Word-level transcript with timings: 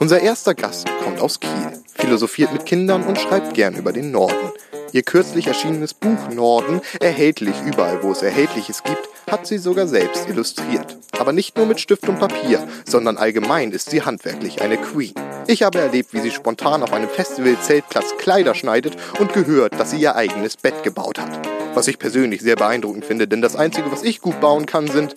Unser 0.00 0.20
erster 0.20 0.54
Gast 0.54 0.88
kommt 1.02 1.20
aus 1.20 1.40
Kiel, 1.40 1.50
philosophiert 1.92 2.52
mit 2.52 2.64
Kindern 2.66 3.02
und 3.02 3.18
schreibt 3.18 3.54
gern 3.54 3.74
über 3.74 3.92
den 3.92 4.12
Norden. 4.12 4.52
Ihr 4.92 5.02
kürzlich 5.02 5.48
erschienenes 5.48 5.92
Buch 5.92 6.28
Norden, 6.32 6.80
erhältlich 7.00 7.56
überall, 7.66 8.00
wo 8.04 8.12
es 8.12 8.22
Erhältliches 8.22 8.84
gibt, 8.84 9.08
hat 9.28 9.48
sie 9.48 9.58
sogar 9.58 9.88
selbst 9.88 10.28
illustriert. 10.28 10.96
Aber 11.18 11.32
nicht 11.32 11.56
nur 11.56 11.66
mit 11.66 11.80
Stift 11.80 12.08
und 12.08 12.20
Papier, 12.20 12.66
sondern 12.86 13.18
allgemein 13.18 13.72
ist 13.72 13.90
sie 13.90 14.02
handwerklich 14.02 14.62
eine 14.62 14.78
Queen. 14.78 15.14
Ich 15.48 15.64
habe 15.64 15.80
erlebt, 15.80 16.12
wie 16.12 16.20
sie 16.20 16.30
spontan 16.30 16.84
auf 16.84 16.92
einem 16.92 17.08
Festival-Zeltplatz 17.08 18.16
Kleider 18.18 18.54
schneidet 18.54 18.96
und 19.18 19.32
gehört, 19.32 19.80
dass 19.80 19.90
sie 19.90 19.98
ihr 19.98 20.14
eigenes 20.14 20.56
Bett 20.56 20.84
gebaut 20.84 21.18
hat. 21.18 21.40
Was 21.74 21.88
ich 21.88 21.98
persönlich 21.98 22.40
sehr 22.40 22.56
beeindruckend 22.56 23.04
finde, 23.04 23.26
denn 23.26 23.42
das 23.42 23.56
Einzige, 23.56 23.90
was 23.90 24.04
ich 24.04 24.20
gut 24.20 24.40
bauen 24.40 24.64
kann, 24.64 24.86
sind... 24.86 25.16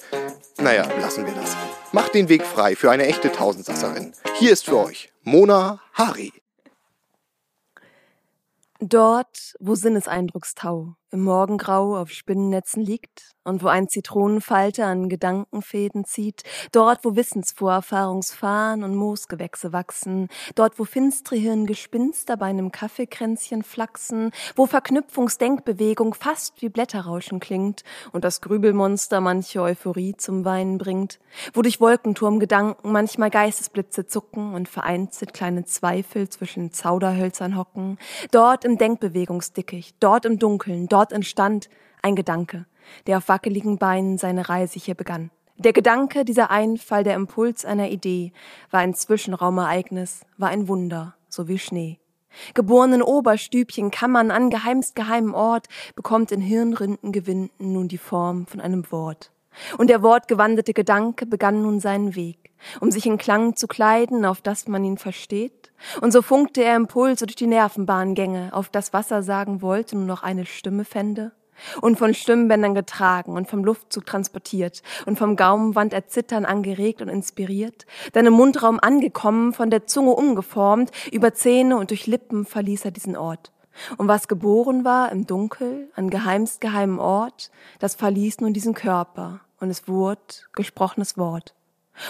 Naja, 0.58 0.88
lassen 1.00 1.26
wir 1.26 1.34
das. 1.34 1.56
Macht 1.94 2.14
den 2.14 2.30
Weg 2.30 2.46
frei 2.46 2.78
für 2.78 2.90
eine 2.90 3.06
echte 3.06 3.34
Tausendsasserin. 3.34 4.14
Hier 4.40 4.54
ist 4.54 4.64
für 4.64 4.78
euch 4.78 5.12
Mona 5.24 5.82
Hari. 5.94 6.32
Dort, 8.80 9.56
wo 9.60 9.76
Sinneseindruckstau 9.76 10.96
im 11.12 11.24
Morgengrau 11.24 11.98
auf 11.98 12.12
Spinnennetzen 12.12 12.82
liegt 12.82 13.36
und 13.44 13.64
wo 13.64 13.68
ein 13.68 13.88
Zitronenfalter 13.88 14.86
an 14.86 15.10
Gedankenfäden 15.10 16.06
zieht, 16.06 16.44
dort, 16.72 17.04
wo 17.04 17.16
Wissensvorerfahrungsfahnen 17.16 18.84
und 18.84 18.96
Moosgewächse 18.96 19.74
wachsen, 19.74 20.30
dort, 20.56 20.78
wo 20.80 20.86
finstere 20.86 21.38
Hirngespinster 21.38 22.38
bei 22.38 22.46
einem 22.46 22.72
Kaffeekränzchen 22.72 23.64
flachsen, 23.64 24.32
wo 24.56 24.68
Verknüpfungsdenkbewegung 24.68 26.14
fast 26.14 26.62
wie 26.62 26.70
Blätterrauschen 26.70 27.40
klingt 27.40 27.84
und 28.12 28.24
das 28.24 28.42
Grübelmonster 28.42 29.22
manche 29.22 29.62
Euphorie 29.62 30.16
zum 30.16 30.46
Weinen 30.46 30.78
bringt, 30.78 31.20
wo 31.54 31.62
durch 31.62 31.82
Wolkenturmgedanken 31.82 32.92
manchmal 32.92 33.32
Geistesblitze 33.32 34.06
zucken 34.06 34.54
und 34.54 34.70
vereinzelt 34.70 35.34
kleine 35.34 35.66
Zweifel 35.66 36.30
zwischen 36.30 36.72
Zauderhölzern 36.72 37.58
hocken, 37.58 37.98
dort 38.32 38.66
im 38.66 38.78
Denkbewegungsdickicht, 38.78 39.96
dort 40.00 40.26
im 40.26 40.38
Dunkeln, 40.38 40.88
dort 40.88 41.01
Dort 41.02 41.14
entstand 41.14 41.68
ein 42.04 42.16
Gedanke, 42.16 42.68
der 43.08 43.18
auf 43.18 43.28
wackeligen 43.28 43.80
Beinen 43.80 44.20
seine 44.20 44.50
Reise 44.50 44.78
hier 44.78 44.94
begann. 44.94 45.32
Der 45.58 45.74
Gedanke, 45.74 46.26
dieser 46.26 46.52
Einfall, 46.52 47.04
der 47.04 47.16
Impuls 47.16 47.66
einer 47.66 47.90
Idee, 47.90 48.34
war 48.70 48.82
ein 48.82 48.94
Zwischenraumereignis, 48.94 50.28
war 50.38 50.50
ein 50.50 50.68
Wunder, 50.68 51.16
so 51.28 51.48
wie 51.48 51.58
Schnee. 51.58 51.98
Geboren 52.54 52.94
in 52.94 53.02
Oberstübchen, 53.02 53.90
Kammern 53.90 54.30
an 54.30 54.52
geheimst 54.52 54.94
geheimen 54.94 55.34
Ort, 55.34 55.70
bekommt 55.96 56.32
in 56.32 56.40
Hirnrinden 56.40 57.12
gewinden 57.12 57.74
nun 57.74 57.88
die 57.88 57.98
Form 57.98 58.46
von 58.46 58.62
einem 58.62 58.86
Wort. 58.92 59.32
Und 59.80 59.90
der 59.90 60.04
wortgewandete 60.04 60.74
Gedanke 60.74 61.26
begann 61.26 61.64
nun 61.64 61.80
seinen 61.80 62.14
Weg, 62.16 62.52
um 62.80 62.92
sich 62.92 63.08
in 63.08 63.18
Klang 63.18 63.56
zu 63.56 63.66
kleiden, 63.66 64.24
auf 64.24 64.42
das 64.42 64.68
man 64.68 64.86
ihn 64.86 65.00
versteht, 65.00 65.61
und 66.02 66.12
so 66.12 66.22
funkte 66.22 66.64
er 66.64 66.76
Impulse 66.76 67.26
durch 67.26 67.36
die 67.36 67.48
Nervenbahngänge, 67.48 68.50
auf 68.54 68.70
das 68.70 68.94
Wasser 68.94 69.24
sagen 69.24 69.62
wollte, 69.62 69.98
nur 69.98 70.06
noch 70.06 70.24
eine 70.24 70.46
Stimme 70.46 70.86
fände. 70.86 71.32
Und 71.80 72.00
von 72.00 72.16
Stimmbändern 72.16 72.74
getragen 72.74 73.34
und 73.34 73.48
vom 73.48 73.64
Luftzug 73.64 74.06
transportiert 74.06 74.82
und 75.06 75.20
vom 75.20 75.36
Gaumenwand 75.36 75.94
erzittern 75.94 76.44
angeregt 76.44 77.04
und 77.04 77.10
inspiriert, 77.10 77.86
dann 78.14 78.26
im 78.26 78.34
Mundraum 78.34 78.80
angekommen, 78.80 79.54
von 79.54 79.70
der 79.70 79.86
Zunge 79.86 80.12
umgeformt, 80.12 80.90
über 81.12 81.36
Zähne 81.36 81.78
und 81.78 81.92
durch 81.92 82.08
Lippen 82.08 82.46
verließ 82.46 82.86
er 82.86 82.92
diesen 82.92 83.16
Ort. 83.16 83.52
Und 83.98 84.08
was 84.08 84.28
geboren 84.28 84.84
war 84.84 85.12
im 85.12 85.28
Dunkel, 85.28 85.90
an 85.96 86.10
geheimst 86.10 86.62
geheimen 86.62 87.00
Ort, 87.00 87.52
das 87.80 87.96
verließ 87.96 88.42
nun 88.42 88.54
diesen 88.54 88.74
Körper 88.74 89.42
und 89.60 89.70
es 89.70 89.88
wurde 89.88 90.22
gesprochenes 90.54 91.18
Wort. 91.18 91.54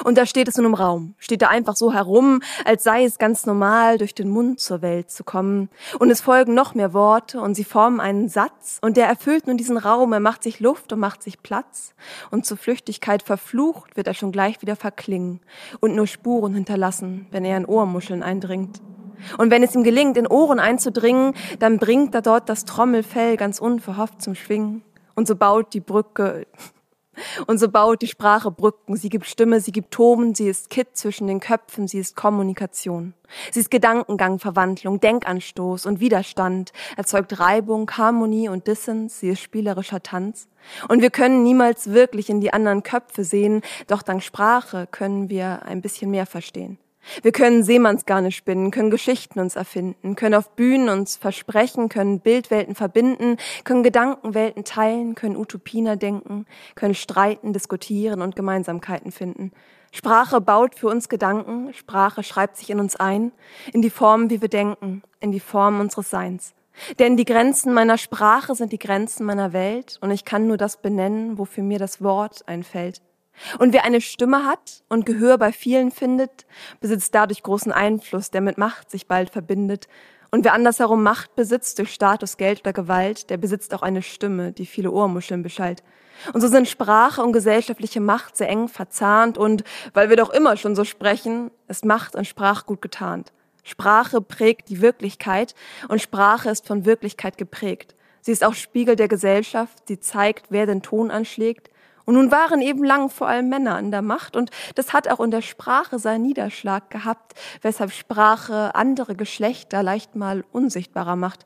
Und 0.03 0.17
da 0.17 0.25
steht 0.25 0.47
es 0.47 0.57
nun 0.57 0.67
im 0.67 0.73
Raum, 0.73 1.15
steht 1.17 1.41
da 1.41 1.47
einfach 1.47 1.75
so 1.75 1.93
herum, 1.93 2.41
als 2.65 2.83
sei 2.83 3.03
es 3.03 3.17
ganz 3.17 3.45
normal, 3.45 3.97
durch 3.97 4.13
den 4.13 4.29
Mund 4.29 4.59
zur 4.59 4.81
Welt 4.81 5.11
zu 5.11 5.23
kommen. 5.23 5.69
Und 5.99 6.09
es 6.09 6.21
folgen 6.21 6.53
noch 6.53 6.75
mehr 6.75 6.93
Worte 6.93 7.41
und 7.41 7.55
sie 7.55 7.63
formen 7.63 7.99
einen 7.99 8.29
Satz 8.29 8.79
und 8.81 8.97
der 8.97 9.07
erfüllt 9.07 9.47
nun 9.47 9.57
diesen 9.57 9.77
Raum, 9.77 10.13
er 10.13 10.19
macht 10.19 10.43
sich 10.43 10.59
Luft 10.59 10.93
und 10.93 10.99
macht 10.99 11.23
sich 11.23 11.41
Platz. 11.41 11.93
Und 12.29 12.45
zur 12.45 12.57
Flüchtigkeit 12.57 13.23
verflucht 13.23 13.95
wird 13.97 14.07
er 14.07 14.13
schon 14.13 14.31
gleich 14.31 14.61
wieder 14.61 14.75
verklingen 14.75 15.39
und 15.79 15.95
nur 15.95 16.07
Spuren 16.07 16.53
hinterlassen, 16.53 17.27
wenn 17.31 17.45
er 17.45 17.57
in 17.57 17.65
Ohrmuscheln 17.65 18.23
eindringt. 18.23 18.81
Und 19.37 19.51
wenn 19.51 19.63
es 19.63 19.75
ihm 19.75 19.83
gelingt, 19.83 20.17
in 20.17 20.27
Ohren 20.27 20.59
einzudringen, 20.59 21.33
dann 21.59 21.77
bringt 21.77 22.15
er 22.15 22.21
dort 22.21 22.49
das 22.49 22.65
Trommelfell 22.65 23.37
ganz 23.37 23.59
unverhofft 23.59 24.21
zum 24.21 24.35
Schwingen. 24.35 24.83
Und 25.15 25.27
so 25.27 25.35
baut 25.35 25.73
die 25.73 25.79
Brücke, 25.79 26.47
und 27.47 27.59
so 27.59 27.69
baut 27.69 28.01
die 28.01 28.07
Sprache 28.07 28.51
Brücken. 28.51 28.95
Sie 28.95 29.09
gibt 29.09 29.25
Stimme, 29.25 29.59
sie 29.59 29.71
gibt 29.71 29.91
Toben, 29.91 30.35
sie 30.35 30.47
ist 30.47 30.69
Kit 30.69 30.89
zwischen 30.93 31.27
den 31.27 31.39
Köpfen, 31.39 31.87
sie 31.87 31.99
ist 31.99 32.15
Kommunikation. 32.15 33.13
Sie 33.51 33.61
ist 33.61 33.71
Gedankengang, 33.71 34.39
Verwandlung, 34.39 34.99
Denkanstoß 34.99 35.85
und 35.85 35.99
Widerstand, 35.99 36.73
erzeugt 36.97 37.39
Reibung, 37.39 37.89
Harmonie 37.89 38.49
und 38.49 38.67
Dissens, 38.67 39.19
sie 39.19 39.29
ist 39.29 39.41
spielerischer 39.41 40.03
Tanz. 40.03 40.47
Und 40.89 41.01
wir 41.01 41.09
können 41.09 41.43
niemals 41.43 41.91
wirklich 41.91 42.29
in 42.29 42.41
die 42.41 42.53
anderen 42.53 42.83
Köpfe 42.83 43.23
sehen, 43.23 43.61
doch 43.87 44.01
dank 44.01 44.21
Sprache 44.23 44.87
können 44.91 45.29
wir 45.29 45.65
ein 45.65 45.81
bisschen 45.81 46.11
mehr 46.11 46.25
verstehen. 46.25 46.77
Wir 47.23 47.31
können 47.31 47.63
Seemannsgarne 47.63 48.31
spinnen, 48.31 48.71
können 48.71 48.91
Geschichten 48.91 49.39
uns 49.39 49.55
erfinden, 49.55 50.15
können 50.15 50.35
auf 50.35 50.51
Bühnen 50.51 50.89
uns 50.89 51.17
versprechen, 51.17 51.89
können 51.89 52.19
Bildwelten 52.19 52.75
verbinden, 52.75 53.37
können 53.63 53.83
Gedankenwelten 53.83 54.63
teilen, 54.63 55.15
können 55.15 55.35
Utopiner 55.35 55.95
denken, 55.95 56.45
können 56.75 56.95
streiten, 56.95 57.53
diskutieren 57.53 58.21
und 58.21 58.35
Gemeinsamkeiten 58.35 59.11
finden. 59.11 59.51
Sprache 59.91 60.39
baut 60.39 60.75
für 60.75 60.87
uns 60.87 61.09
Gedanken, 61.09 61.73
Sprache 61.73 62.23
schreibt 62.23 62.57
sich 62.57 62.69
in 62.69 62.79
uns 62.79 62.95
ein, 62.95 63.31
in 63.73 63.81
die 63.81 63.89
Form, 63.89 64.29
wie 64.29 64.41
wir 64.41 64.47
denken, 64.47 65.03
in 65.19 65.31
die 65.31 65.41
Form 65.41 65.79
unseres 65.79 66.09
Seins. 66.09 66.53
Denn 66.99 67.17
die 67.17 67.25
Grenzen 67.25 67.73
meiner 67.73 67.97
Sprache 67.97 68.55
sind 68.55 68.71
die 68.71 68.79
Grenzen 68.79 69.25
meiner 69.25 69.51
Welt 69.51 69.97
und 70.01 70.11
ich 70.11 70.23
kann 70.23 70.47
nur 70.47 70.57
das 70.57 70.81
benennen, 70.81 71.37
wofür 71.37 71.63
mir 71.63 71.79
das 71.79 72.01
Wort 72.01 72.47
einfällt. 72.47 73.01
Und 73.59 73.73
wer 73.73 73.83
eine 73.83 74.01
Stimme 74.01 74.45
hat 74.45 74.83
und 74.89 75.05
Gehör 75.05 75.37
bei 75.37 75.51
vielen 75.51 75.91
findet, 75.91 76.45
besitzt 76.79 77.13
dadurch 77.15 77.43
großen 77.43 77.71
Einfluss, 77.71 78.31
der 78.31 78.41
mit 78.41 78.57
Macht 78.57 78.91
sich 78.91 79.07
bald 79.07 79.29
verbindet. 79.29 79.87
Und 80.31 80.45
wer 80.45 80.53
andersherum 80.53 81.03
Macht 81.03 81.35
besitzt 81.35 81.79
durch 81.79 81.93
Status, 81.93 82.37
Geld 82.37 82.61
oder 82.61 82.73
Gewalt, 82.73 83.29
der 83.29 83.37
besitzt 83.37 83.73
auch 83.73 83.81
eine 83.81 84.01
Stimme, 84.01 84.53
die 84.53 84.65
viele 84.65 84.91
Ohrmuscheln 84.91 85.43
beschallt. 85.43 85.83
Und 86.33 86.41
so 86.41 86.47
sind 86.47 86.67
Sprache 86.67 87.21
und 87.21 87.33
gesellschaftliche 87.33 87.99
Macht 87.99 88.37
sehr 88.37 88.49
eng 88.49 88.67
verzahnt 88.67 89.37
und, 89.37 89.63
weil 89.93 90.09
wir 90.09 90.17
doch 90.17 90.29
immer 90.29 90.55
schon 90.55 90.75
so 90.75 90.83
sprechen, 90.83 91.51
ist 91.67 91.83
Macht 91.83 92.15
und 92.15 92.27
Sprache 92.27 92.65
gut 92.65 92.81
getarnt. 92.81 93.33
Sprache 93.63 94.21
prägt 94.21 94.69
die 94.69 94.81
Wirklichkeit 94.81 95.55
und 95.87 96.01
Sprache 96.01 96.49
ist 96.49 96.67
von 96.67 96.85
Wirklichkeit 96.85 97.37
geprägt. 97.37 97.95
Sie 98.21 98.31
ist 98.31 98.43
auch 98.43 98.53
Spiegel 98.53 98.95
der 98.95 99.07
Gesellschaft, 99.07 99.87
sie 99.87 99.99
zeigt, 99.99 100.47
wer 100.49 100.65
den 100.65 100.83
Ton 100.83 101.09
anschlägt, 101.09 101.70
und 102.05 102.15
nun 102.15 102.31
waren 102.31 102.61
eben 102.61 102.83
lang 102.83 103.09
vor 103.09 103.27
allem 103.27 103.49
Männer 103.49 103.75
an 103.75 103.91
der 103.91 104.01
Macht 104.01 104.35
und 104.35 104.51
das 104.75 104.93
hat 104.93 105.07
auch 105.07 105.19
in 105.19 105.31
der 105.31 105.41
Sprache 105.41 105.99
seinen 105.99 106.23
Niederschlag 106.23 106.89
gehabt, 106.89 107.33
weshalb 107.61 107.91
Sprache 107.91 108.75
andere 108.75 109.15
Geschlechter 109.15 109.83
leicht 109.83 110.15
mal 110.15 110.43
unsichtbarer 110.51 111.15
macht. 111.15 111.45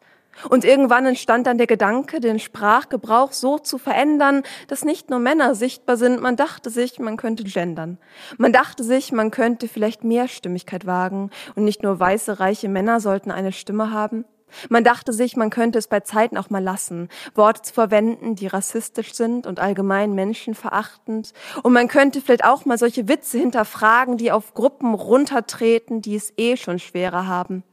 Und 0.49 0.65
irgendwann 0.65 1.05
entstand 1.05 1.47
dann 1.47 1.57
der 1.57 1.67
Gedanke, 1.67 2.19
den 2.19 2.39
Sprachgebrauch 2.39 3.31
so 3.31 3.57
zu 3.57 3.77
verändern, 3.77 4.43
dass 4.67 4.83
nicht 4.83 5.09
nur 5.09 5.19
Männer 5.19 5.55
sichtbar 5.55 5.97
sind. 5.97 6.21
Man 6.21 6.35
dachte 6.35 6.69
sich, 6.69 6.99
man 6.99 7.17
könnte 7.17 7.43
gendern. 7.43 7.97
Man 8.37 8.51
dachte 8.51 8.83
sich, 8.83 9.11
man 9.11 9.31
könnte 9.31 9.67
vielleicht 9.67 10.03
Mehrstimmigkeit 10.03 10.85
wagen 10.85 11.29
und 11.55 11.63
nicht 11.63 11.83
nur 11.83 11.99
weiße, 11.99 12.39
reiche 12.39 12.69
Männer 12.69 12.99
sollten 12.99 13.31
eine 13.31 13.51
Stimme 13.51 13.91
haben. 13.91 14.25
Man 14.69 14.83
dachte 14.83 15.13
sich, 15.13 15.35
man 15.35 15.49
könnte 15.49 15.79
es 15.79 15.87
bei 15.87 15.99
Zeiten 16.01 16.37
auch 16.37 16.49
mal 16.49 16.63
lassen, 16.63 17.09
Worte 17.33 17.61
zu 17.63 17.73
verwenden, 17.73 18.35
die 18.35 18.47
rassistisch 18.47 19.13
sind 19.13 19.47
und 19.47 19.59
allgemein 19.59 20.13
menschenverachtend. 20.13 21.33
Und 21.63 21.73
man 21.73 21.87
könnte 21.87 22.21
vielleicht 22.21 22.45
auch 22.45 22.65
mal 22.65 22.77
solche 22.77 23.07
Witze 23.07 23.37
hinterfragen, 23.37 24.17
die 24.17 24.31
auf 24.31 24.53
Gruppen 24.53 24.93
runtertreten, 24.93 26.01
die 26.01 26.15
es 26.15 26.33
eh 26.37 26.57
schon 26.57 26.79
schwerer 26.79 27.27
haben. 27.27 27.63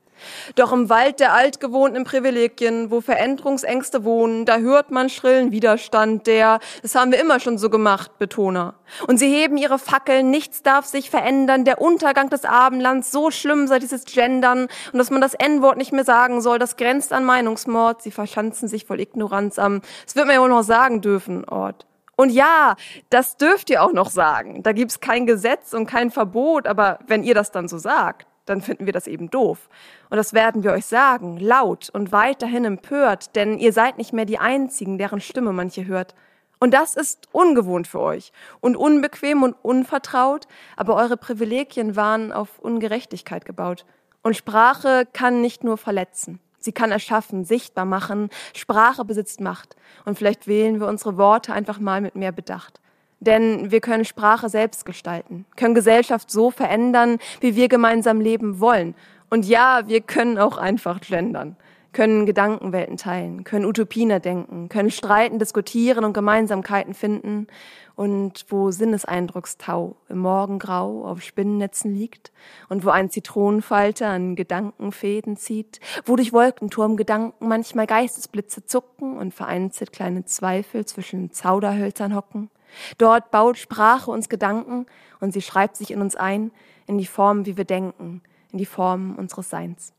Doch 0.55 0.73
im 0.73 0.89
Wald 0.89 1.21
der 1.21 1.33
altgewohnten 1.33 2.05
Privilegien, 2.05 2.91
wo 2.91 3.01
Veränderungsängste 3.01 4.05
wohnen, 4.05 4.45
da 4.45 4.59
hört 4.59 4.91
man 4.91 5.09
schrillen 5.09 5.53
Widerstand, 5.53 6.27
der, 6.27 6.61
das 6.83 6.95
haben 6.95 7.13
wir 7.13 7.21
immer 7.21 7.41
schon 7.41 7.59
so 7.59 7.71
gemacht, 7.71 8.19
Betoner. 8.19 8.75
Und 9.07 9.19
sie 9.19 9.29
heben 9.29 9.57
ihre 9.57 9.79
Fackeln, 9.79 10.31
nichts 10.31 10.63
darf 10.63 10.87
sich 10.87 11.11
verändern, 11.11 11.65
der 11.65 11.81
Untergang 11.81 12.29
des 12.29 12.45
Abendlands, 12.45 13.11
so 13.11 13.31
schlimm 13.31 13.67
sei 13.67 13.79
dieses 13.79 14.05
Gendern 14.05 14.69
und 14.93 14.99
dass 14.99 15.11
man 15.11 15.21
das 15.21 15.35
N-Wort 15.35 15.77
nicht 15.77 15.93
mehr 15.93 16.05
sagen 16.05 16.41
soll, 16.41 16.59
das 16.59 16.77
grenzt 16.77 17.13
an 17.13 17.25
Meinungsmord, 17.25 18.03
sie 18.03 18.11
verschanzen 18.11 18.69
sich 18.69 18.85
voll 18.85 19.01
Ignoranz 19.01 19.59
am, 19.59 19.81
das 20.05 20.17
wird 20.17 20.27
man 20.27 20.37
ja 20.37 20.43
wohl 20.43 20.49
noch 20.49 20.63
sagen 20.63 21.01
dürfen, 21.01 21.45
Ort. 21.49 21.87
Und 22.17 22.31
ja, 22.31 22.77
das 23.11 23.37
dürft 23.37 23.71
ihr 23.71 23.83
auch 23.83 23.93
noch 23.93 24.11
sagen. 24.11 24.63
Da 24.63 24.73
gibt's 24.73 25.01
kein 25.01 25.27
Gesetz 25.27 25.73
und 25.73 25.87
kein 25.87 26.11
Verbot, 26.11 26.67
aber 26.67 26.99
wenn 27.07 27.23
ihr 27.25 27.35
das 27.35 27.51
dann 27.51 27.69
so 27.69 27.79
sagt, 27.79 28.27
dann 28.45 28.61
finden 28.61 28.87
wir 28.87 28.93
das 28.93 29.07
eben 29.07 29.31
doof. 29.31 29.69
Und 30.11 30.17
das 30.17 30.33
werden 30.33 30.63
wir 30.63 30.73
euch 30.73 30.87
sagen, 30.87 31.39
laut 31.39 31.91
und 31.91 32.13
weiterhin 32.13 32.65
empört, 32.65 33.37
denn 33.37 33.59
ihr 33.59 33.73
seid 33.73 33.99
nicht 33.99 34.13
mehr 34.13 34.25
die 34.25 34.39
Einzigen, 34.39 34.99
deren 34.99 35.21
Stimme 35.21 35.53
manche 35.53 35.87
hört. 35.87 36.15
Und 36.59 36.73
das 36.75 36.95
ist 36.95 37.29
ungewohnt 37.33 37.89
für 37.89 38.01
euch 38.01 38.33
und 38.61 38.77
unbequem 38.77 39.43
und 39.43 39.57
unvertraut, 39.63 40.47
aber 40.77 40.95
eure 40.95 41.17
Privilegien 41.17 41.97
waren 41.97 42.33
auf 42.33 42.59
Ungerechtigkeit 42.61 43.45
gebaut. 43.45 43.85
Und 44.23 44.37
Sprache 44.37 45.07
kann 45.13 45.41
nicht 45.41 45.65
nur 45.65 45.77
verletzen. 45.77 46.39
Sie 46.59 46.73
kann 46.73 46.93
erschaffen, 46.93 47.45
sichtbar 47.45 47.85
machen. 47.85 48.31
Sprache 48.55 49.05
besitzt 49.05 49.41
Macht. 49.41 49.75
Und 50.05 50.17
vielleicht 50.17 50.47
wählen 50.47 50.79
wir 50.79 50.87
unsere 50.87 51.17
Worte 51.17 51.53
einfach 51.53 51.81
mal 51.81 52.01
mit 52.01 52.15
mehr 52.15 52.33
Bedacht. 52.33 52.81
Denn 53.23 53.71
wir 53.71 53.81
können 53.81 54.05
Sprache 54.05 54.49
selbst 54.49 54.85
gestalten, 54.85 55.47
können 55.55 55.77
Gesellschaft 55.77 56.29
so 56.29 56.51
verändern, 56.51 57.19
wie 57.41 57.55
wir 57.55 57.69
gemeinsam 57.69 58.21
leben 58.21 58.59
wollen. 58.59 58.97
Und 59.31 59.47
ja, 59.47 59.83
wir 59.87 60.01
können 60.01 60.39
auch 60.39 60.59
einfach 60.59 61.01
gendern, 61.01 61.55
können 61.93 62.27
Gedankenwelten 62.27 62.97
teilen, 62.97 63.45
können 63.45 63.65
Utopien 63.65 64.11
erdenken, 64.11 64.69
können 64.69 64.91
streiten, 64.91 65.39
diskutieren 65.39 66.05
und 66.05 66.15
Gemeinsamkeiten 66.15 66.95
finden. 66.95 67.47
Und 67.95 68.47
wo 68.49 68.73
Sinneseindruckstau 68.73 69.95
im 70.09 70.19
Morgengrau 70.19 71.05
auf 71.05 71.23
Spinnennetzen 71.23 71.95
liegt 71.95 72.33
und 72.69 72.85
wo 72.85 72.89
ein 72.89 73.11
Zitronenfalter 73.11 74.09
an 74.09 74.35
Gedankenfäden 74.35 75.37
zieht, 75.37 75.79
wo 76.07 76.17
durch 76.17 76.33
Wolkenturm 76.33 76.97
Gedanken 76.97 77.47
manchmal 77.47 77.87
Geistesblitze 77.87 78.65
zucken 78.65 79.17
und 79.19 79.33
vereinzelt 79.33 79.93
kleine 79.93 80.25
Zweifel 80.25 80.87
zwischen 80.87 81.31
Zauderhölzern 81.31 82.17
hocken, 82.17 82.51
Dort 82.99 83.31
baut 83.31 83.59
Sprache 83.59 84.11
uns 84.11 84.29
Gedanken 84.29 84.87
und 85.21 85.33
sie 85.33 85.43
schreibt 85.43 85.77
sich 85.77 85.91
in 85.91 86.01
uns 86.01 86.17
ein, 86.17 86.51
in 86.87 86.99
die 86.99 87.07
Form, 87.07 87.47
wie 87.47 87.57
wir 87.57 87.65
denken, 87.65 88.23
in 88.51 88.59
die 88.59 88.67
Form 88.67 89.17
unseres 89.17 89.51
Seins. 89.51 89.93